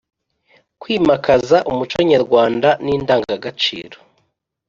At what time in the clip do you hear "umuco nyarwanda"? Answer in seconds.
1.71-2.69